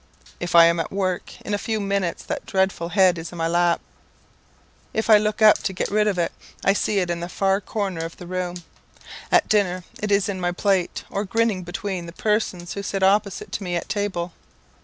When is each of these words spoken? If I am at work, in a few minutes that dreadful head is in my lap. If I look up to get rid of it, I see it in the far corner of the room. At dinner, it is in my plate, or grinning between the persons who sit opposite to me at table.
If 0.39 0.55
I 0.55 0.65
am 0.65 0.79
at 0.79 0.91
work, 0.91 1.39
in 1.41 1.53
a 1.53 1.59
few 1.59 1.79
minutes 1.79 2.23
that 2.23 2.47
dreadful 2.47 2.89
head 2.89 3.19
is 3.19 3.31
in 3.31 3.37
my 3.37 3.47
lap. 3.47 3.81
If 4.95 5.11
I 5.11 5.19
look 5.19 5.43
up 5.43 5.59
to 5.59 5.73
get 5.73 5.91
rid 5.91 6.07
of 6.07 6.17
it, 6.17 6.31
I 6.65 6.73
see 6.73 6.97
it 6.97 7.11
in 7.11 7.19
the 7.19 7.29
far 7.29 7.61
corner 7.61 8.03
of 8.03 8.17
the 8.17 8.25
room. 8.25 8.55
At 9.31 9.47
dinner, 9.47 9.83
it 10.01 10.11
is 10.11 10.27
in 10.27 10.41
my 10.41 10.53
plate, 10.53 11.03
or 11.11 11.23
grinning 11.23 11.61
between 11.61 12.07
the 12.07 12.13
persons 12.13 12.73
who 12.73 12.81
sit 12.81 13.03
opposite 13.03 13.51
to 13.51 13.63
me 13.63 13.75
at 13.75 13.89
table. 13.89 14.33